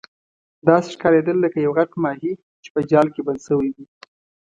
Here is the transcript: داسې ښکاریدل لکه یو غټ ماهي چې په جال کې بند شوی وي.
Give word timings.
داسې 0.69 0.89
ښکاریدل 0.95 1.37
لکه 1.45 1.57
یو 1.65 1.71
غټ 1.79 1.89
ماهي 2.03 2.33
چې 2.63 2.69
په 2.75 2.79
جال 2.89 3.07
کې 3.13 3.21
بند 3.25 3.39
شوی 3.47 3.69
وي. 3.75 3.85